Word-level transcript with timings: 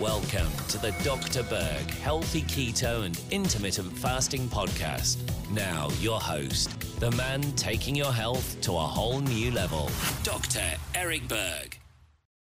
Welcome 0.00 0.50
to 0.68 0.78
the 0.78 0.92
Dr. 1.04 1.42
Berg 1.42 1.90
Healthy 1.90 2.40
Keto 2.44 3.04
and 3.04 3.20
Intermittent 3.30 3.92
Fasting 3.98 4.48
Podcast. 4.48 5.18
Now, 5.50 5.90
your 6.00 6.18
host, 6.18 6.70
the 7.00 7.10
man 7.10 7.42
taking 7.52 7.94
your 7.94 8.10
health 8.10 8.58
to 8.62 8.72
a 8.72 8.78
whole 8.78 9.20
new 9.20 9.50
level, 9.50 9.90
Dr. 10.22 10.62
Eric 10.94 11.28
Berg. 11.28 11.78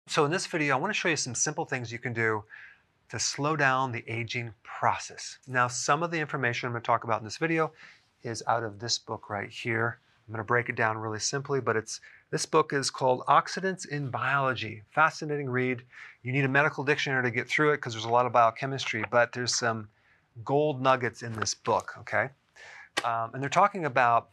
So, 0.09 0.26
in 0.26 0.30
this 0.30 0.46
video, 0.46 0.76
I 0.76 0.78
want 0.78 0.92
to 0.92 0.98
show 0.98 1.09
you 1.09 1.16
some 1.16 1.34
simple 1.34 1.64
things 1.64 1.90
you 1.90 1.98
can 1.98 2.12
do 2.12 2.45
to 3.09 3.18
slow 3.18 3.56
down 3.56 3.92
the 3.92 4.04
aging 4.06 4.52
process. 4.62 5.38
Now, 5.46 5.68
some 5.68 6.02
of 6.02 6.10
the 6.10 6.20
information 6.20 6.66
I'm 6.66 6.74
going 6.74 6.82
to 6.82 6.87
talk 6.87 7.04
about 7.04 7.23
in 7.23 7.24
this 7.24 7.38
video 7.38 7.73
is 8.23 8.42
out 8.46 8.62
of 8.62 8.78
this 8.78 8.98
book 8.98 9.30
right 9.30 9.48
here. 9.48 10.01
I'm 10.28 10.34
going 10.34 10.45
to 10.45 10.46
break 10.46 10.68
it 10.68 10.76
down 10.76 10.98
really 10.98 11.18
simply, 11.18 11.62
but 11.62 11.76
it's 11.76 11.98
this 12.30 12.45
book 12.45 12.73
is 12.73 12.91
called 12.91 13.24
Oxidants 13.27 13.88
in 13.88 14.10
Biology. 14.10 14.82
Fascinating 14.91 15.48
read. 15.48 15.82
You 16.23 16.32
need 16.32 16.45
a 16.45 16.48
medical 16.48 16.84
dictionary 16.84 17.23
to 17.23 17.30
get 17.30 17.48
through 17.48 17.73
it 17.73 17.77
because 17.78 17.95
there's 17.95 18.04
a 18.04 18.10
lot 18.10 18.27
of 18.27 18.32
biochemistry, 18.32 19.02
but 19.10 19.32
there's 19.32 19.54
some 19.54 19.88
gold 20.45 20.82
nuggets 20.82 21.23
in 21.23 21.32
this 21.32 21.54
book, 21.54 21.95
okay? 22.01 22.28
Um, 23.04 23.30
and 23.32 23.42
they're 23.42 23.48
talking 23.48 23.87
about 23.87 24.30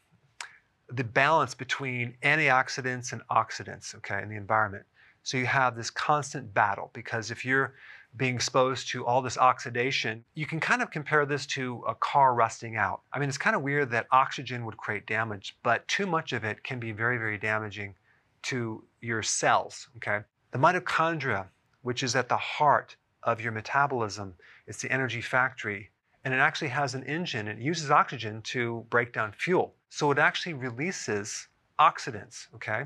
the 0.89 1.03
balance 1.03 1.55
between 1.55 2.15
antioxidants 2.21 3.13
and 3.13 3.21
oxidants, 3.31 3.95
okay, 3.95 4.21
in 4.21 4.29
the 4.29 4.35
environment. 4.35 4.85
So 5.23 5.37
you 5.37 5.45
have 5.45 5.75
this 5.75 5.89
constant 5.89 6.53
battle 6.53 6.91
because 6.93 7.31
if 7.31 7.45
you're 7.45 7.75
being 8.17 8.35
exposed 8.35 8.87
to 8.89 9.05
all 9.05 9.21
this 9.21 9.37
oxidation, 9.37 10.23
you 10.35 10.45
can 10.45 10.59
kind 10.59 10.81
of 10.81 10.91
compare 10.91 11.25
this 11.25 11.45
to 11.45 11.83
a 11.87 11.95
car 11.95 12.33
rusting 12.33 12.77
out. 12.77 13.01
I 13.11 13.19
mean, 13.19 13.29
it's 13.29 13.37
kind 13.37 13.55
of 13.55 13.61
weird 13.61 13.91
that 13.91 14.07
oxygen 14.11 14.65
would 14.65 14.77
create 14.77 15.05
damage, 15.05 15.57
but 15.63 15.87
too 15.87 16.05
much 16.05 16.31
of 16.33 16.43
it 16.43 16.63
can 16.63 16.79
be 16.79 16.91
very, 16.91 17.17
very 17.17 17.37
damaging 17.37 17.95
to 18.43 18.83
your 19.01 19.21
cells, 19.23 19.89
okay? 19.97 20.19
The 20.51 20.59
mitochondria, 20.59 21.47
which 21.81 22.03
is 22.03 22.15
at 22.15 22.29
the 22.29 22.37
heart 22.37 22.95
of 23.23 23.41
your 23.41 23.51
metabolism, 23.51 24.35
it's 24.67 24.81
the 24.81 24.91
energy 24.91 25.21
factory, 25.21 25.89
and 26.23 26.33
it 26.33 26.37
actually 26.37 26.69
has 26.69 26.95
an 26.95 27.03
engine. 27.03 27.47
It 27.47 27.59
uses 27.59 27.91
oxygen 27.91 28.41
to 28.43 28.85
break 28.89 29.13
down 29.13 29.33
fuel. 29.37 29.75
So 29.89 30.11
it 30.11 30.19
actually 30.19 30.53
releases 30.53 31.47
oxidants, 31.79 32.47
okay? 32.55 32.83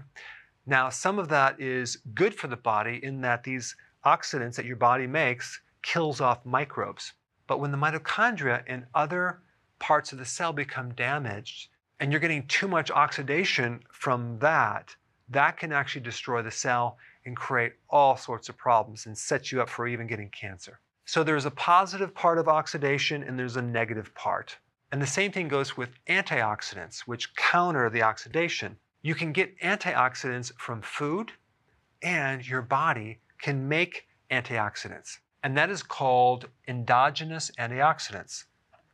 Now, 0.66 0.90
some 0.90 1.20
of 1.20 1.30
that 1.30 1.60
is 1.60 1.98
good 2.14 2.36
for 2.36 2.48
the 2.48 2.58
body 2.58 3.00
in 3.02 3.22
that 3.22 3.44
these 3.44 3.76
oxidants 4.06 4.56
that 4.56 4.66
your 4.66 4.76
body 4.76 5.08
makes 5.08 5.62
kills 5.82 6.22
off 6.22 6.46
microbes. 6.46 7.14
But 7.48 7.60
when 7.60 7.72
the 7.72 7.78
mitochondria 7.78 8.64
and 8.68 8.86
other 8.94 9.42
parts 9.80 10.12
of 10.12 10.18
the 10.18 10.26
cell 10.26 10.54
become 10.54 10.94
damaged, 10.94 11.70
and 12.00 12.12
you're 12.12 12.22
getting 12.22 12.48
too 12.48 12.68
much 12.68 12.92
oxidation 12.92 13.82
from 13.92 14.40
that, 14.40 14.96
that 15.30 15.58
can 15.58 15.72
actually 15.72 16.02
destroy 16.02 16.42
the 16.42 16.52
cell 16.52 16.98
and 17.26 17.36
create 17.36 17.74
all 17.90 18.16
sorts 18.16 18.50
of 18.50 18.58
problems 18.58 19.06
and 19.06 19.18
set 19.18 19.52
you 19.52 19.62
up 19.62 19.70
for 19.70 19.88
even 19.88 20.08
getting 20.08 20.30
cancer. 20.30 20.80
So 21.06 21.24
there's 21.24 21.46
a 21.46 21.52
positive 21.52 22.14
part 22.14 22.38
of 22.38 22.48
oxidation 22.48 23.24
and 23.24 23.38
there's 23.38 23.58
a 23.58 23.62
negative 23.62 24.14
part. 24.16 24.58
And 24.92 25.02
the 25.02 25.08
same 25.08 25.32
thing 25.32 25.48
goes 25.48 25.76
with 25.76 25.90
antioxidants, 26.08 27.02
which 27.02 27.36
counter 27.36 27.90
the 27.90 28.02
oxidation. 28.02 28.78
You 29.02 29.16
can 29.16 29.32
get 29.32 29.60
antioxidants 29.60 30.52
from 30.58 30.82
food, 30.82 31.32
and 32.02 32.48
your 32.48 32.62
body 32.62 33.20
can 33.42 33.68
make 33.68 34.08
antioxidants, 34.32 35.18
and 35.44 35.58
that 35.58 35.70
is 35.70 35.84
called 35.84 36.48
endogenous 36.68 37.52
antioxidants. 37.60 38.46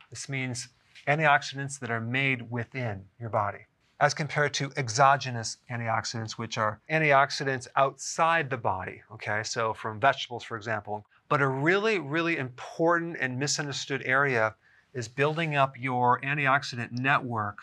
This 0.09 0.30
means 0.30 0.70
antioxidants 1.08 1.80
that 1.80 1.92
are 1.92 2.02
made 2.02 2.50
within 2.50 3.06
your 3.20 3.30
body, 3.30 3.66
as 4.00 4.14
compared 4.14 4.53
to 4.56 4.72
exogenous 4.78 5.58
antioxidants, 5.70 6.34
which 6.34 6.58
are 6.58 6.80
antioxidants 6.90 7.68
outside 7.75 8.50
the 8.50 8.58
body, 8.58 9.02
okay? 9.12 9.44
So 9.44 9.74
from 9.74 10.00
vegetables, 10.00 10.44
for 10.44 10.58
example. 10.58 11.06
But 11.28 11.41
a 11.41 11.47
really, 11.47 12.00
really 12.00 12.38
important 12.38 13.18
and 13.20 13.40
misunderstood 13.40 14.03
area 14.06 14.56
is 14.94 15.08
building 15.08 15.56
up 15.56 15.74
your 15.78 16.22
antioxidant 16.22 16.91
network 16.91 17.58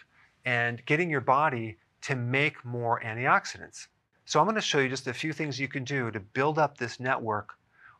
and 0.45 0.85
getting 0.85 1.09
your 1.09 1.21
body 1.21 1.79
to 2.03 2.17
make 2.17 2.65
more 2.65 3.01
antioxidants. 3.01 3.87
So 4.25 4.39
I'm 4.39 4.47
going 4.47 4.55
to 4.55 4.61
show 4.61 4.79
you 4.79 4.89
just 4.89 5.07
a 5.09 5.15
few 5.15 5.33
things 5.33 5.59
you 5.59 5.69
can 5.69 5.85
do 5.85 6.11
to 6.11 6.21
build 6.21 6.59
up 6.59 6.79
this 6.79 7.01
network 7.01 7.55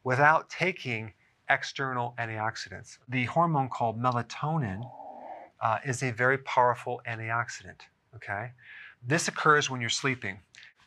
without 0.05 0.49
taking 0.49 1.13
external 1.51 2.15
antioxidants. 2.19 2.99
The 3.09 3.25
hormone 3.25 3.69
called 3.69 4.01
melatonin 4.01 4.89
uh, 5.61 5.79
is 5.85 6.03
a 6.03 6.13
very 6.13 6.39
powerful 6.39 7.03
antioxidant, 7.07 7.81
okay? 8.15 8.53
This 9.07 9.29
occurs 9.29 9.69
when 9.69 9.81
you're 9.81 9.91
sleeping. 9.91 10.39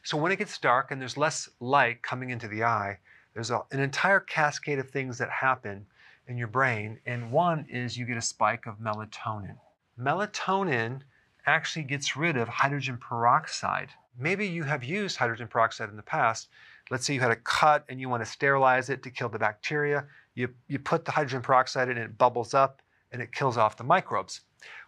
So 0.04 0.18
when 0.18 0.32
it 0.32 0.38
gets 0.38 0.58
dark 0.58 0.92
and 0.92 1.02
there's 1.02 1.18
less 1.18 1.50
light 1.60 2.02
coming 2.02 2.30
into 2.30 2.48
the 2.48 2.64
eye, 2.64 3.00
there's 3.34 3.52
a, 3.52 3.62
an 3.72 3.82
entire 3.82 4.22
cascade 4.22 4.80
of 4.80 4.90
things 4.90 5.18
that 5.18 5.30
happen 5.30 5.86
in 6.28 6.38
your 6.38 6.48
brain, 6.48 6.98
and 7.06 7.32
one 7.32 7.66
is 7.70 7.98
you 7.98 8.06
get 8.06 8.18
a 8.18 8.22
spike 8.22 8.66
of 8.66 8.80
melatonin. 8.80 9.58
Melatonin 10.00 11.02
actually 11.46 11.84
gets 11.84 12.16
rid 12.16 12.38
of 12.38 12.48
hydrogen 12.48 12.98
peroxide 12.98 13.90
maybe 14.18 14.48
you 14.48 14.64
have 14.64 14.84
used 14.84 15.18
hydrogen 15.18 15.48
peroxide 15.48 15.90
in 15.90 15.96
the 15.96 16.04
past. 16.04 16.50
Let's 16.90 17.06
say 17.06 17.14
you 17.14 17.20
had 17.20 17.32
a 17.32 17.36
cut 17.38 17.86
and 17.90 18.00
you 18.00 18.10
want 18.10 18.24
to 18.24 18.30
sterilize 18.30 18.90
it 18.90 19.04
to 19.04 19.10
kill 19.10 19.30
the 19.30 19.40
bacteria. 19.40 20.06
You, 20.36 20.50
you 20.68 20.80
put 20.80 21.06
the 21.06 21.12
hydrogen 21.12 21.42
peroxide 21.42 21.90
in 21.90 21.98
and 21.98 22.06
it 22.06 22.18
bubbles 22.18 22.54
up 22.54 22.82
and 23.12 23.22
it 23.22 23.32
kills 23.32 23.58
off 23.58 23.78
the 23.78 23.84
microbes. 23.84 24.42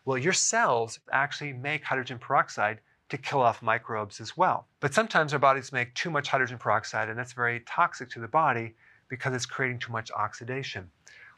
Well, 0.06 0.18
your 0.18 0.34
cells 0.34 1.00
actually 1.12 1.54
make 1.54 1.84
hydrogen 1.84 2.20
peroxide 2.20 2.80
to 3.10 3.18
kill 3.18 3.42
off 3.42 3.62
microbes 3.62 4.20
as 4.20 4.36
well. 4.36 4.68
But 4.80 4.94
sometimes 4.94 5.34
our 5.34 5.40
bodies 5.40 5.72
make 5.72 5.94
too 5.94 6.10
much 6.10 6.28
hydrogen 6.28 6.58
peroxide 6.58 7.10
and 7.10 7.18
that's 7.18 7.34
very 7.34 7.62
toxic 7.62 8.10
to 8.12 8.20
the 8.20 8.28
body 8.28 8.76
because 9.10 9.34
it's 9.34 9.46
creating 9.46 9.80
too 9.80 9.92
much 9.92 10.12
oxidation. 10.12 10.90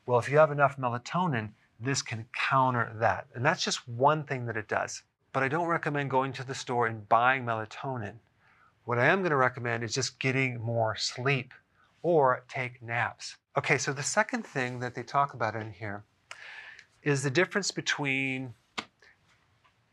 Well, 0.06 0.19
if 0.19 0.30
you 0.30 0.38
have 0.40 0.51
enough 0.51 0.78
melatonin, 0.78 1.51
this 1.80 2.01
can 2.01 2.25
counter 2.34 2.91
that. 2.96 3.28
And 3.36 3.46
that's 3.46 3.63
just 3.63 3.88
one 3.88 4.24
thing 4.24 4.46
that 4.47 4.57
it 4.57 4.68
does 4.68 5.03
but 5.31 5.44
I 5.44 5.47
don't 5.47 5.67
recommend 5.67 6.09
going 6.09 6.34
to 6.34 6.44
the 6.44 6.56
store 6.56 6.88
and 6.88 7.07
buying 7.07 7.45
melatonin. 7.45 8.16
What 8.85 8.97
I 8.97 9.06
am 9.07 9.19
going 9.19 9.31
to 9.31 9.35
recommend 9.35 9.84
is 9.84 9.94
just 9.94 10.19
getting 10.19 10.59
more 10.59 10.95
sleep 10.95 11.53
or 12.01 12.44
take 12.47 12.81
naps. 12.81 13.38
Okay, 13.57 13.78
so 13.78 13.94
the 13.94 14.03
second 14.03 14.45
thing 14.45 14.79
that 14.79 14.95
they 14.95 15.03
talk 15.03 15.34
about 15.34 15.56
in 15.56 15.72
here 15.72 16.03
is 17.03 17.23
the 17.23 17.29
difference 17.29 17.72
between 17.72 18.53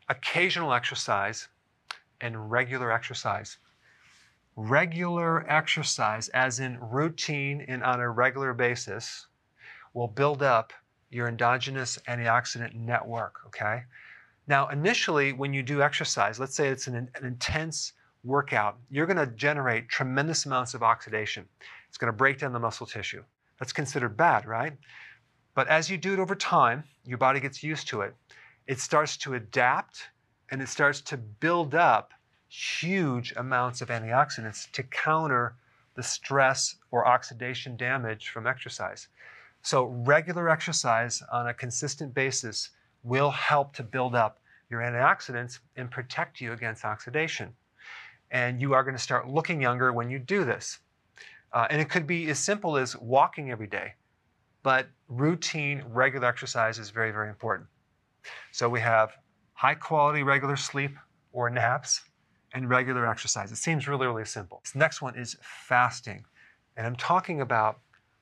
occasional 0.09 0.73
exercise 0.73 1.47
and 2.21 2.49
regular 2.49 2.91
exercise. 2.91 3.57
Regular 4.55 5.47
exercise, 5.49 6.29
as 6.29 6.59
in 6.59 6.79
routine 6.79 7.61
and 7.67 7.83
on 7.83 7.99
a 7.99 8.09
regular 8.09 8.53
basis, 8.53 9.27
will 9.93 10.07
build 10.07 10.41
up 10.41 10.73
your 11.09 11.27
endogenous 11.27 11.99
antioxidant 12.07 12.73
network, 12.73 13.35
okay? 13.47 13.83
Now, 14.47 14.69
initially, 14.69 15.33
when 15.33 15.53
you 15.53 15.61
do 15.61 15.81
exercise, 15.81 16.39
let's 16.39 16.55
say 16.55 16.69
it's 16.69 16.87
an, 16.87 16.95
an 16.95 17.25
intense 17.25 17.93
workout, 18.23 18.77
you're 18.89 19.05
going 19.05 19.17
to 19.17 19.27
generate 19.27 19.89
tremendous 19.89 20.45
amounts 20.45 20.73
of 20.73 20.83
oxidation. 20.83 21.45
It's 21.89 21.97
going 21.97 22.11
to 22.11 22.17
break 22.17 22.39
down 22.39 22.53
the 22.53 22.59
muscle 22.59 22.85
tissue. 22.85 23.23
That's 23.59 23.73
considered 23.73 24.15
bad, 24.15 24.45
right? 24.45 24.73
But 25.53 25.67
as 25.67 25.89
you 25.89 25.97
do 25.97 26.13
it 26.13 26.19
over 26.19 26.35
time, 26.35 26.83
your 27.03 27.17
body 27.17 27.39
gets 27.39 27.63
used 27.63 27.87
to 27.89 28.01
it. 28.01 28.15
It 28.67 28.79
starts 28.79 29.17
to 29.17 29.33
adapt 29.33 30.09
and 30.49 30.61
it 30.61 30.69
starts 30.69 31.01
to 31.01 31.17
build 31.17 31.75
up 31.75 32.13
huge 32.47 33.33
amounts 33.35 33.81
of 33.81 33.89
antioxidants 33.89 34.71
to 34.71 34.83
counter 34.83 35.55
the 35.95 36.03
stress 36.03 36.75
or 36.91 37.07
oxidation 37.07 37.75
damage 37.75 38.29
from 38.29 38.47
exercise. 38.47 39.07
So, 39.63 39.85
regular 39.85 40.47
exercise 40.47 41.21
on 41.31 41.47
a 41.47 41.53
consistent 41.53 42.13
basis 42.13 42.69
will 43.07 43.31
help 43.31 43.73
to 43.73 43.83
build 43.83 44.13
up 44.15 44.39
your 44.69 44.81
antioxidants 44.81 45.59
and 45.77 45.89
protect 45.89 46.41
you 46.41 46.51
against 46.51 46.83
oxidation. 46.83 47.53
And 48.31 48.61
you 48.61 48.73
are 48.73 48.83
going 48.83 48.95
to 48.95 49.01
start 49.01 49.29
looking 49.29 49.61
younger 49.61 49.93
when 49.93 50.09
you 50.09 50.19
do 50.19 50.43
this. 50.43 50.79
Uh, 51.53 51.67
and 51.69 51.81
it 51.81 51.89
could 51.89 52.05
be 52.05 52.29
as 52.29 52.37
simple 52.37 52.75
as 52.75 52.97
walking 52.97 53.49
every 53.49 53.67
day, 53.67 53.93
but 54.61 54.87
routine, 55.07 55.81
regular 55.87 56.27
exercise 56.27 56.77
is 56.77 56.89
very, 56.89 57.11
very 57.11 57.29
important. 57.29 57.69
So 58.51 58.67
we 58.67 58.81
have 58.81 59.11
high 59.53 59.75
quality 59.75 60.23
regular 60.23 60.57
sleep 60.57 60.91
or 61.31 61.49
naps 61.49 62.01
and 62.53 62.69
regular 62.69 63.07
exercise. 63.07 63.51
It 63.53 63.57
seems 63.57 63.87
really, 63.87 64.07
really 64.07 64.25
simple. 64.25 64.59
This 64.65 64.75
next 64.75 65.01
one 65.01 65.17
is 65.17 65.37
fasting. 65.41 66.25
And 66.75 66.85
I'm 66.85 66.97
talking 66.97 67.39
about 67.39 67.79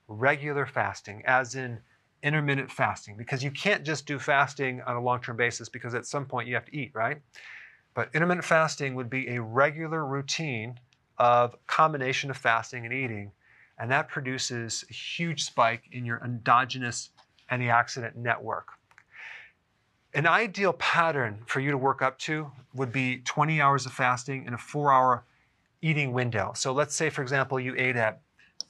regular 0.07 0.67
fasting, 0.67 1.23
as 1.25 1.55
in 1.55 1.79
intermittent 2.25 2.71
fasting 2.71 3.15
because 3.15 3.43
you 3.43 3.51
can't 3.51 3.85
just 3.85 4.07
do 4.07 4.17
fasting 4.17 4.81
on 4.81 4.95
a 4.95 5.01
long 5.01 5.21
term 5.21 5.37
basis 5.37 5.69
because 5.69 5.93
at 5.93 6.07
some 6.07 6.25
point 6.25 6.47
you 6.47 6.55
have 6.55 6.65
to 6.65 6.75
eat, 6.75 6.91
right? 6.93 7.21
But 7.93 8.09
intermittent 8.13 8.43
fasting 8.43 8.95
would 8.95 9.09
be 9.09 9.29
a 9.29 9.41
regular 9.41 10.05
routine 10.05 10.79
of 11.17 11.55
combination 11.67 12.29
of 12.29 12.35
fasting 12.35 12.83
and 12.83 12.93
eating, 12.93 13.31
and 13.77 13.89
that 13.91 14.09
produces 14.09 14.83
a 14.89 14.93
huge 14.93 15.43
spike 15.43 15.83
in 15.91 16.03
your 16.03 16.19
endogenous 16.25 17.11
antioxidant 17.51 18.15
network. 18.15 18.69
An 20.13 20.25
ideal 20.25 20.73
pattern 20.73 21.43
for 21.45 21.59
you 21.59 21.71
to 21.71 21.77
work 21.77 22.01
up 22.01 22.17
to 22.19 22.51
would 22.73 22.91
be 22.91 23.19
20 23.19 23.61
hours 23.61 23.85
of 23.85 23.91
fasting 23.91 24.45
and 24.45 24.55
a 24.55 24.57
four 24.57 24.91
hour 24.91 25.25
eating 25.81 26.11
window. 26.11 26.53
So 26.55 26.73
let's 26.73 26.95
say, 26.95 27.09
for 27.09 27.21
example, 27.21 27.59
you 27.59 27.75
ate 27.77 27.95
at 27.95 28.21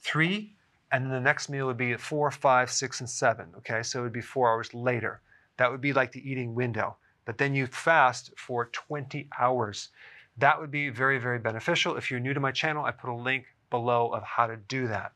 three, 0.02 0.55
and 0.96 1.04
then 1.04 1.12
the 1.12 1.20
next 1.20 1.50
meal 1.50 1.66
would 1.66 1.76
be 1.76 1.92
at 1.92 2.00
four, 2.00 2.30
five, 2.30 2.70
six, 2.70 3.00
and 3.00 3.10
seven. 3.10 3.52
Okay, 3.58 3.82
so 3.82 4.00
it 4.00 4.02
would 4.04 4.14
be 4.14 4.22
four 4.22 4.48
hours 4.50 4.72
later. 4.72 5.20
That 5.58 5.70
would 5.70 5.82
be 5.82 5.92
like 5.92 6.10
the 6.10 6.26
eating 6.26 6.54
window. 6.54 6.96
But 7.26 7.36
then 7.36 7.54
you 7.54 7.66
fast 7.66 8.30
for 8.38 8.70
20 8.72 9.28
hours. 9.38 9.90
That 10.38 10.58
would 10.58 10.70
be 10.70 10.88
very, 10.88 11.18
very 11.18 11.38
beneficial. 11.38 11.98
If 11.98 12.10
you're 12.10 12.18
new 12.18 12.32
to 12.32 12.40
my 12.40 12.50
channel, 12.50 12.82
I 12.82 12.92
put 12.92 13.10
a 13.10 13.14
link 13.14 13.44
below 13.68 14.08
of 14.08 14.22
how 14.22 14.46
to 14.46 14.56
do 14.56 14.88
that. 14.88 15.12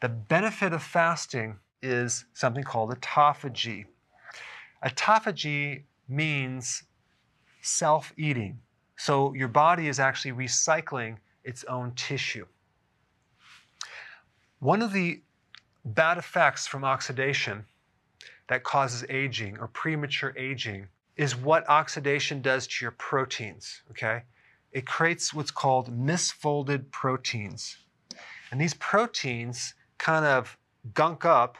The 0.00 0.08
benefit 0.08 0.72
of 0.72 0.82
fasting 0.82 1.58
is 1.82 2.24
something 2.32 2.64
called 2.64 2.90
autophagy. 2.98 3.84
Autophagy 4.82 5.82
means 6.08 6.84
self 7.60 8.14
eating. 8.16 8.60
So 8.96 9.34
your 9.34 9.48
body 9.48 9.88
is 9.88 10.00
actually 10.00 10.32
recycling 10.32 11.18
its 11.44 11.64
own 11.64 11.92
tissue. 11.96 12.46
One 14.64 14.80
of 14.80 14.94
the 14.94 15.20
bad 15.84 16.16
effects 16.16 16.66
from 16.66 16.84
oxidation 16.84 17.66
that 18.48 18.64
causes 18.64 19.04
aging 19.10 19.58
or 19.58 19.68
premature 19.68 20.32
aging 20.38 20.88
is 21.18 21.36
what 21.36 21.68
oxidation 21.68 22.40
does 22.40 22.66
to 22.68 22.82
your 22.82 22.92
proteins, 22.92 23.82
okay? 23.90 24.22
It 24.72 24.86
creates 24.86 25.34
what's 25.34 25.50
called 25.50 25.94
misfolded 25.94 26.90
proteins. 26.90 27.76
And 28.50 28.58
these 28.58 28.72
proteins 28.72 29.74
kind 29.98 30.24
of 30.24 30.56
gunk 30.94 31.26
up 31.26 31.58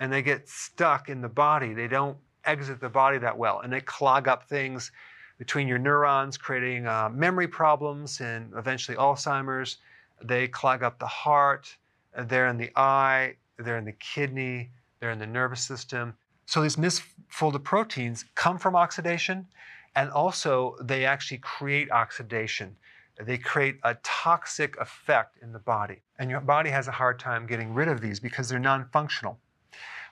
and 0.00 0.10
they 0.10 0.22
get 0.22 0.48
stuck 0.48 1.10
in 1.10 1.20
the 1.20 1.28
body. 1.28 1.74
They 1.74 1.88
don't 1.88 2.16
exit 2.46 2.80
the 2.80 2.88
body 2.88 3.18
that 3.18 3.36
well 3.36 3.60
and 3.60 3.70
they 3.70 3.82
clog 3.82 4.28
up 4.28 4.48
things 4.48 4.92
between 5.36 5.68
your 5.68 5.78
neurons, 5.78 6.38
creating 6.38 6.86
uh, 6.86 7.10
memory 7.12 7.48
problems 7.48 8.22
and 8.22 8.50
eventually 8.56 8.96
Alzheimer's. 8.96 9.76
They 10.24 10.48
clog 10.48 10.82
up 10.82 10.98
the 10.98 11.06
heart, 11.06 11.76
they're 12.24 12.48
in 12.48 12.56
the 12.56 12.70
eye, 12.76 13.36
they're 13.58 13.78
in 13.78 13.84
the 13.84 13.92
kidney, 13.92 14.70
they're 15.00 15.10
in 15.10 15.18
the 15.18 15.26
nervous 15.26 15.62
system. 15.62 16.14
So 16.46 16.62
these 16.62 16.76
misfolded 16.76 17.64
proteins 17.64 18.24
come 18.34 18.58
from 18.58 18.76
oxidation 18.76 19.46
and 19.94 20.10
also 20.10 20.76
they 20.80 21.04
actually 21.04 21.38
create 21.38 21.90
oxidation. 21.90 22.76
They 23.18 23.38
create 23.38 23.78
a 23.82 23.94
toxic 24.02 24.78
effect 24.78 25.38
in 25.42 25.52
the 25.52 25.58
body. 25.58 26.02
And 26.18 26.30
your 26.30 26.40
body 26.40 26.70
has 26.70 26.86
a 26.86 26.92
hard 26.92 27.18
time 27.18 27.46
getting 27.46 27.72
rid 27.72 27.88
of 27.88 28.02
these 28.02 28.20
because 28.20 28.48
they're 28.48 28.58
non 28.58 28.88
functional. 28.92 29.38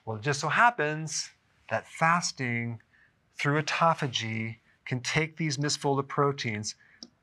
Well, 0.04 0.16
it 0.16 0.22
just 0.22 0.40
so 0.40 0.48
happens 0.48 1.30
that 1.68 1.86
fasting 1.86 2.80
through 3.38 3.62
autophagy 3.62 4.56
can 4.86 5.00
take 5.00 5.36
these 5.36 5.58
misfolded 5.58 6.08
proteins, 6.08 6.74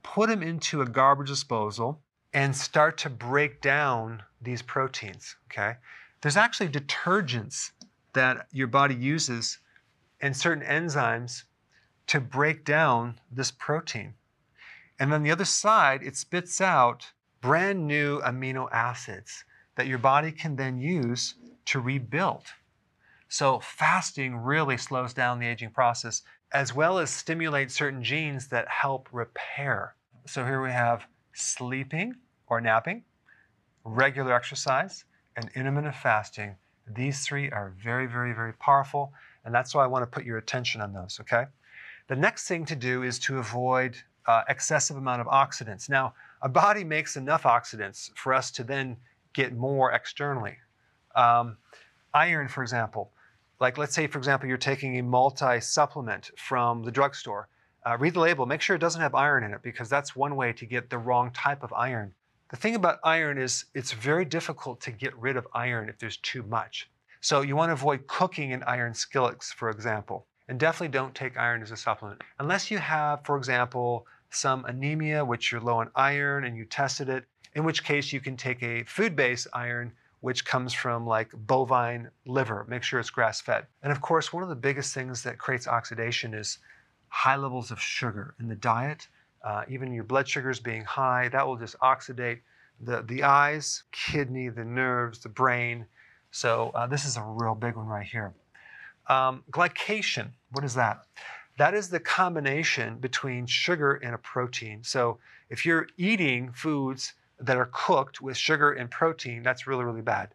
put 0.03 0.29
them 0.29 0.43
into 0.43 0.81
a 0.81 0.85
garbage 0.85 1.27
disposal, 1.27 2.01
and 2.33 2.55
start 2.55 2.97
to 2.99 3.09
break 3.09 3.61
down 3.61 4.23
these 4.41 4.61
proteins. 4.61 5.35
Okay? 5.51 5.75
There's 6.21 6.37
actually 6.37 6.69
detergents 6.69 7.71
that 8.13 8.47
your 8.51 8.67
body 8.67 8.95
uses 8.95 9.59
and 10.21 10.35
certain 10.35 10.63
enzymes 10.63 11.43
to 12.07 12.19
break 12.19 12.63
down 12.63 13.19
this 13.31 13.51
protein. 13.51 14.13
And 14.99 15.11
then 15.11 15.23
the 15.23 15.31
other 15.31 15.45
side, 15.45 16.03
it 16.03 16.15
spits 16.15 16.61
out 16.61 17.11
brand 17.41 17.87
new 17.87 18.21
amino 18.21 18.69
acids 18.71 19.43
that 19.75 19.87
your 19.87 19.97
body 19.97 20.31
can 20.31 20.55
then 20.55 20.77
use 20.77 21.35
to 21.65 21.79
rebuild. 21.79 22.43
So, 23.27 23.59
fasting 23.61 24.35
really 24.35 24.77
slows 24.77 25.13
down 25.13 25.39
the 25.39 25.47
aging 25.47 25.71
process 25.71 26.21
as 26.51 26.75
well 26.75 26.99
as 26.99 27.09
stimulate 27.09 27.71
certain 27.71 28.03
genes 28.03 28.47
that 28.49 28.67
help 28.67 29.07
repair. 29.11 29.95
So, 30.27 30.43
here 30.45 30.61
we 30.61 30.71
have 30.71 31.07
sleeping 31.33 32.15
or 32.47 32.61
napping, 32.61 33.03
regular 33.83 34.33
exercise, 34.33 35.05
and 35.35 35.49
intermittent 35.55 35.95
fasting. 35.95 36.55
These 36.87 37.25
three 37.25 37.49
are 37.49 37.73
very, 37.81 38.07
very, 38.07 38.33
very 38.33 38.53
powerful, 38.53 39.13
and 39.45 39.53
that's 39.53 39.73
why 39.73 39.83
I 39.83 39.87
want 39.87 40.03
to 40.03 40.07
put 40.07 40.25
your 40.25 40.37
attention 40.37 40.81
on 40.81 40.93
those, 40.93 41.19
okay? 41.21 41.45
The 42.07 42.15
next 42.15 42.47
thing 42.47 42.65
to 42.65 42.75
do 42.75 43.03
is 43.03 43.19
to 43.19 43.37
avoid 43.37 43.95
uh, 44.27 44.41
excessive 44.49 44.97
amount 44.97 45.21
of 45.21 45.27
oxidants. 45.27 45.89
Now, 45.89 46.13
a 46.41 46.49
body 46.49 46.83
makes 46.83 47.15
enough 47.15 47.43
oxidants 47.43 48.11
for 48.15 48.33
us 48.33 48.51
to 48.51 48.63
then 48.63 48.97
get 49.33 49.55
more 49.55 49.91
externally. 49.91 50.57
Um, 51.15 51.57
iron, 52.13 52.47
for 52.47 52.61
example, 52.61 53.11
like 53.59 53.77
let's 53.77 53.95
say, 53.95 54.07
for 54.07 54.17
example, 54.17 54.49
you're 54.49 54.57
taking 54.57 54.97
a 54.97 55.03
multi-supplement 55.03 56.31
from 56.37 56.83
the 56.83 56.91
drugstore. 56.91 57.47
Uh, 57.83 57.97
read 57.97 58.13
the 58.13 58.19
label, 58.19 58.45
make 58.45 58.61
sure 58.61 58.75
it 58.75 58.79
doesn't 58.79 59.01
have 59.01 59.15
iron 59.15 59.43
in 59.43 59.53
it 59.53 59.61
because 59.63 59.89
that's 59.89 60.15
one 60.15 60.35
way 60.35 60.53
to 60.53 60.65
get 60.65 60.89
the 60.89 60.97
wrong 60.97 61.31
type 61.31 61.63
of 61.63 61.73
iron. 61.73 62.13
The 62.49 62.57
thing 62.57 62.75
about 62.75 62.99
iron 63.03 63.37
is 63.37 63.65
it's 63.73 63.91
very 63.91 64.25
difficult 64.25 64.81
to 64.81 64.91
get 64.91 65.17
rid 65.17 65.37
of 65.37 65.47
iron 65.53 65.89
if 65.89 65.97
there's 65.97 66.17
too 66.17 66.43
much. 66.43 66.89
So 67.21 67.41
you 67.41 67.55
want 67.55 67.69
to 67.69 67.73
avoid 67.73 68.07
cooking 68.07 68.51
in 68.51 68.61
iron 68.63 68.93
skillets, 68.93 69.51
for 69.51 69.69
example. 69.69 70.27
And 70.47 70.59
definitely 70.59 70.89
don't 70.89 71.15
take 71.15 71.37
iron 71.37 71.61
as 71.61 71.71
a 71.71 71.77
supplement. 71.77 72.21
Unless 72.39 72.69
you 72.69 72.77
have, 72.77 73.23
for 73.23 73.37
example, 73.37 74.05
some 74.31 74.65
anemia, 74.65 75.23
which 75.23 75.51
you're 75.51 75.61
low 75.61 75.77
on 75.77 75.89
iron 75.95 76.45
and 76.45 76.57
you 76.57 76.65
tested 76.65 77.09
it, 77.09 77.25
in 77.55 77.63
which 77.63 77.83
case 77.83 78.11
you 78.11 78.19
can 78.19 78.35
take 78.35 78.61
a 78.61 78.83
food-based 78.83 79.47
iron, 79.53 79.91
which 80.19 80.45
comes 80.45 80.73
from 80.73 81.07
like 81.07 81.31
bovine 81.47 82.09
liver. 82.25 82.65
Make 82.67 82.83
sure 82.83 82.99
it's 82.99 83.09
grass-fed. 83.09 83.65
And 83.81 83.91
of 83.91 84.01
course, 84.01 84.33
one 84.33 84.43
of 84.43 84.49
the 84.49 84.55
biggest 84.55 84.93
things 84.93 85.23
that 85.23 85.37
creates 85.37 85.67
oxidation 85.67 86.33
is 86.33 86.59
high 87.11 87.35
levels 87.35 87.69
of 87.69 87.79
sugar 87.79 88.33
in 88.39 88.47
the 88.47 88.55
diet 88.55 89.07
uh, 89.43 89.63
even 89.67 89.91
your 89.91 90.03
blood 90.03 90.27
sugars 90.27 90.59
being 90.59 90.83
high, 90.83 91.29
that 91.29 91.45
will 91.45 91.57
just 91.57 91.75
oxidate 91.79 92.39
the, 92.79 93.03
the 93.03 93.23
eyes, 93.23 93.83
kidney, 93.91 94.49
the 94.49 94.65
nerves, 94.65 95.19
the 95.19 95.29
brain. 95.29 95.85
So 96.31 96.71
uh, 96.75 96.87
this 96.87 97.05
is 97.05 97.17
a 97.17 97.23
real 97.23 97.55
big 97.55 97.75
one 97.75 97.87
right 97.87 98.05
here. 98.05 98.33
Um, 99.07 99.43
glycation, 99.51 100.29
what 100.51 100.63
is 100.63 100.75
that? 100.75 101.05
That 101.57 101.73
is 101.73 101.89
the 101.89 101.99
combination 101.99 102.97
between 102.97 103.45
sugar 103.45 103.95
and 103.95 104.15
a 104.15 104.17
protein. 104.17 104.83
So 104.83 105.17
if 105.49 105.65
you're 105.65 105.87
eating 105.97 106.51
foods 106.53 107.13
that 107.39 107.57
are 107.57 107.69
cooked 107.73 108.21
with 108.21 108.37
sugar 108.37 108.71
and 108.71 108.89
protein, 108.89 109.43
that's 109.43 109.67
really, 109.67 109.83
really 109.83 110.01
bad. 110.01 110.29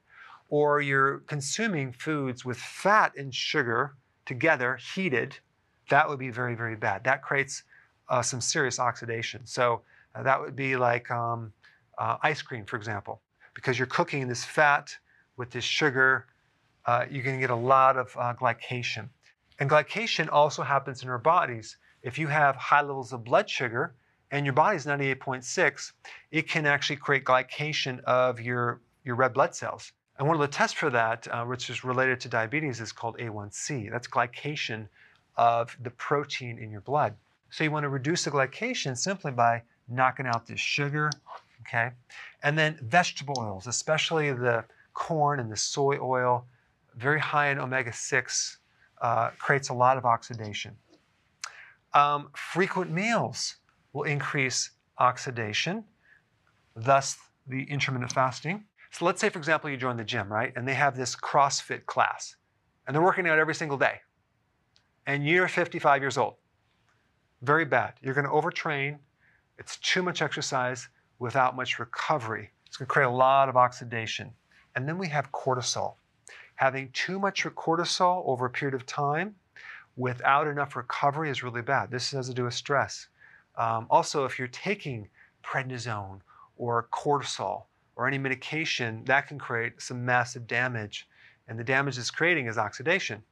Or 0.49 0.81
you're 0.81 1.19
consuming 1.21 1.93
foods 1.93 2.45
with 2.45 2.57
fat 2.57 3.13
and 3.17 3.35
sugar 3.35 3.95
together, 4.25 4.79
heated, 4.95 5.39
that 5.89 6.09
would 6.09 6.19
be 6.19 6.31
very, 6.31 6.55
very 6.55 6.77
bad. 6.77 7.05
That 7.05 7.23
creates 7.23 7.63
uh, 8.09 8.23
some 8.23 8.41
serious 8.41 8.79
oxidation. 8.79 9.43
So 9.45 9.83
uh, 10.15 10.23
that 10.23 10.41
would 10.41 10.57
be 10.57 10.77
like 10.77 11.11
um, 11.11 11.53
uh, 11.99 12.17
ice 12.23 12.43
cream, 12.43 12.65
for 12.65 12.77
example, 12.77 13.21
because 13.55 13.79
you're 13.79 13.87
cooking 13.87 14.29
this 14.29 14.45
fat 14.45 14.97
with 15.37 15.51
this 15.51 15.65
sugar, 15.65 16.27
uh, 16.87 17.05
you're 17.11 17.25
going 17.25 17.37
to 17.37 17.41
get 17.41 17.51
a 17.51 17.55
lot 17.55 17.97
of 17.97 18.15
uh, 18.17 18.35
glycation. 18.35 19.09
And 19.59 19.69
glycation 19.71 20.29
also 20.31 20.63
happens 20.63 21.03
in 21.03 21.09
our 21.09 21.19
bodies. 21.19 21.77
If 22.03 22.19
you 22.19 22.29
have 22.29 22.57
high 22.57 22.83
levels 22.83 23.13
of 23.13 23.25
blood 23.25 23.49
sugar 23.49 23.95
and 24.31 24.45
your 24.45 24.53
body's 24.53 24.87
98.6, 24.87 25.93
it 26.31 26.49
can 26.49 26.67
actually 26.67 26.97
create 26.97 27.25
glycation 27.25 28.03
of 28.05 28.41
your, 28.41 28.81
your 29.05 29.17
red 29.17 29.35
blood 29.35 29.55
cells. 29.55 29.93
And 30.19 30.27
one 30.27 30.37
of 30.37 30.41
the 30.41 30.49
tests 30.49 30.77
for 30.77 30.91
that, 30.91 31.29
uh, 31.29 31.45
which 31.45 31.69
is 31.69 31.85
related 31.85 32.21
to 32.21 32.29
diabetes, 32.29 32.81
is 32.81 32.93
called 32.93 33.19
A1C. 33.19 33.91
That's 33.91 34.09
glycation 34.09 34.89
of 35.37 35.77
the 35.83 35.91
protein 35.91 36.59
in 36.59 36.71
your 36.71 36.81
blood. 36.81 37.15
So 37.51 37.65
you 37.65 37.71
want 37.71 37.85
to 37.85 37.89
reduce 37.89 38.25
the 38.25 38.31
glycation 38.31 38.97
simply 38.97 39.33
by 39.33 39.63
knocking 39.89 40.27
out 40.27 40.47
this 40.47 40.61
sugar, 40.61 41.11
okay? 41.63 41.91
And 42.43 42.59
then 42.59 42.79
vegetable 42.83 43.35
oils, 43.39 43.67
especially 43.67 44.33
the 44.33 44.65
corn 44.95 45.41
and 45.41 45.51
the 45.51 45.57
soy 45.57 45.99
oil, 46.01 46.47
very 46.97 47.21
high 47.21 47.51
in 47.51 47.59
omega-6, 47.59 48.57
uh, 49.01 49.31
creates 49.39 49.69
a 49.69 49.75
lot 49.75 49.97
of 49.97 50.05
oxidation. 50.05 50.75
Um, 51.93 52.31
frequent 52.35 52.91
meals 52.91 53.57
will 53.93 54.05
increase 54.05 54.71
oxidation, 54.99 55.85
thus 56.75 57.17
the 57.47 57.65
intermittent 57.65 58.13
fasting. 58.13 58.65
So 58.91 59.05
let's 59.05 59.21
say, 59.21 59.29
for 59.29 59.39
example, 59.39 59.71
you 59.71 59.77
join 59.77 59.97
the 59.97 60.05
gym, 60.05 60.33
right? 60.33 60.53
And 60.57 60.67
they 60.67 60.75
have 60.75 60.97
this 60.97 61.15
CrossFit 61.15 61.87
class, 61.87 62.37
and 62.87 62.95
they're 62.95 63.03
working 63.03 63.29
out 63.29 63.39
every 63.39 63.55
single 63.55 63.79
day. 63.79 64.01
And 65.07 65.27
you're 65.27 65.49
55 65.49 66.03
years 66.03 66.19
old 66.19 66.35
very 67.43 67.65
bad. 67.65 67.95
You're 68.03 68.15
going 68.15 68.27
to 68.27 68.31
overtrain. 68.31 68.99
It's 69.59 69.77
too 69.79 70.03
much 70.03 70.23
exercise 70.23 70.89
without 71.19 71.57
much 71.57 71.79
recovery. 71.79 72.51
It's 72.67 72.77
going 72.77 72.87
to 72.87 72.93
create 72.93 73.07
a 73.07 73.11
lot 73.11 73.49
of 73.49 73.57
oxidation. 73.57 74.33
And 74.75 74.87
then 74.87 74.99
we 74.99 75.09
have 75.09 75.33
cortisol. 75.33 75.95
Having 76.57 76.91
too 76.93 77.19
much 77.19 77.45
cortisol 77.45 78.23
over 78.27 78.47
a 78.47 78.51
period 78.51 78.75
of 78.75 78.87
time 78.87 79.35
without 79.97 80.47
enough 80.47 80.77
recovery 80.77 81.31
is 81.31 81.43
really 81.43 81.63
bad. 81.63 81.91
This 81.91 82.11
has 82.13 82.29
to 82.29 82.35
do 82.35 82.45
with 82.45 82.55
stress. 82.55 83.09
Um, 83.57 83.87
also, 83.89 84.25
if 84.25 84.39
you're 84.39 84.49
taking 84.49 85.09
prednisone 85.43 86.21
or 86.57 86.89
cortisol 86.93 87.65
or 87.95 88.07
any 88.07 88.19
medication, 88.19 89.05
that 89.05 89.29
can 89.29 89.39
create 89.39 89.81
some 89.81 90.05
massive 90.05 90.47
damage. 90.47 91.09
And 91.49 91.59
the 91.59 91.65
damage 91.65 91.97
it's 91.97 92.11
creating 92.11 92.47
is 92.47 92.59
oxidation. 92.59 93.23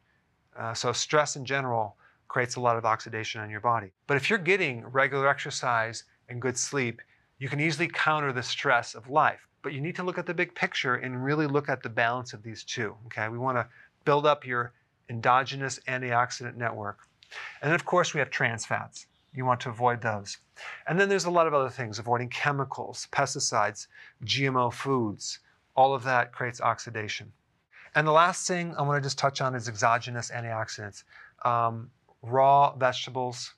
Uh, 0.56 0.74
so, 0.74 0.92
stress 0.92 1.36
in 1.36 1.44
general 1.44 1.96
creates 2.28 2.56
a 2.56 2.60
lot 2.60 2.76
of 2.76 2.84
oxidation 2.84 3.40
on 3.40 3.50
your 3.50 3.60
body. 3.60 3.92
But 4.06 4.16
if 4.16 4.28
you're 4.28 4.38
getting 4.38 4.84
regular 4.86 5.28
exercise 5.28 6.04
and 6.28 6.40
good 6.40 6.58
sleep, 6.58 7.00
you 7.38 7.48
can 7.48 7.60
easily 7.60 7.88
counter 7.88 8.32
the 8.32 8.42
stress 8.42 8.94
of 8.94 9.08
life. 9.08 9.46
But 9.62 9.72
you 9.72 9.80
need 9.80 9.96
to 9.96 10.02
look 10.02 10.18
at 10.18 10.26
the 10.26 10.34
big 10.34 10.54
picture 10.54 10.96
and 10.96 11.24
really 11.24 11.46
look 11.46 11.68
at 11.68 11.82
the 11.82 11.88
balance 11.88 12.32
of 12.32 12.42
these 12.42 12.64
two. 12.64 12.96
Okay, 13.06 13.28
we 13.28 13.38
want 13.38 13.56
to 13.58 13.66
build 14.04 14.26
up 14.26 14.46
your 14.46 14.72
endogenous 15.08 15.78
antioxidant 15.88 16.56
network. 16.56 16.98
And 17.62 17.68
then, 17.68 17.74
of 17.74 17.84
course, 17.84 18.14
we 18.14 18.20
have 18.20 18.30
trans 18.30 18.64
fats. 18.64 19.06
You 19.34 19.44
want 19.44 19.60
to 19.60 19.70
avoid 19.70 20.00
those. 20.00 20.38
And 20.86 20.98
then 20.98 21.08
there's 21.08 21.24
a 21.24 21.30
lot 21.30 21.46
of 21.46 21.54
other 21.54 21.70
things, 21.70 21.98
avoiding 21.98 22.28
chemicals, 22.28 23.08
pesticides, 23.10 23.88
GMO 24.24 24.72
foods. 24.72 25.40
All 25.74 25.94
of 25.94 26.04
that 26.04 26.32
creates 26.32 26.60
oxidation. 26.60 27.32
And 27.94 28.06
the 28.06 28.12
last 28.12 28.46
thing 28.48 28.74
I 28.76 28.82
want 28.82 29.02
to 29.02 29.06
just 29.06 29.18
touch 29.18 29.40
on 29.40 29.54
is 29.54 29.68
exogenous 29.68 30.30
antioxidants. 30.30 31.04
Um, 31.44 31.90
raw 32.22 32.74
vegetables, 32.76 33.54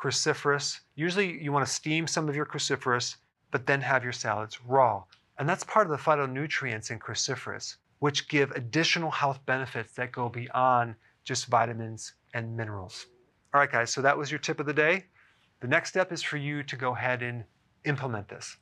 cruciferous. 0.00 0.80
Usually 0.94 1.42
you 1.42 1.52
want 1.52 1.66
to 1.66 1.72
steam 1.72 2.06
some 2.06 2.28
of 2.28 2.36
your 2.36 2.46
cruciferous, 2.46 3.16
but 3.50 3.66
then 3.66 3.80
have 3.80 4.04
your 4.04 4.12
salads 4.12 4.60
raw. 4.64 5.02
And 5.38 5.48
that's 5.48 5.64
part 5.64 5.86
of 5.86 5.90
the 5.90 6.02
phytonutrients 6.02 6.90
in 6.90 6.98
cruciferous, 6.98 7.76
which 7.98 8.28
give 8.28 8.50
additional 8.52 9.10
health 9.10 9.40
benefits 9.46 9.92
that 9.94 10.12
go 10.12 10.28
beyond 10.28 10.94
just 11.24 11.46
vitamins 11.46 12.12
and 12.34 12.56
minerals. 12.56 13.06
All 13.52 13.60
right, 13.60 13.70
guys, 13.70 13.90
so 13.90 14.02
that 14.02 14.16
was 14.16 14.30
your 14.30 14.38
tip 14.38 14.60
of 14.60 14.66
the 14.66 14.72
day. 14.72 15.06
The 15.60 15.68
next 15.68 15.88
step 15.88 16.12
is 16.12 16.22
for 16.22 16.36
you 16.36 16.62
to 16.64 16.76
go 16.76 16.94
ahead 16.94 17.22
and 17.22 17.44
implement 17.84 18.28
this. 18.28 18.56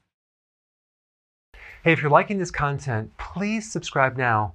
Hey, 1.82 1.92
if 1.92 2.00
you're 2.00 2.10
liking 2.10 2.38
this 2.38 2.50
content, 2.50 3.10
please 3.18 3.70
subscribe 3.70 4.16
now, 4.16 4.54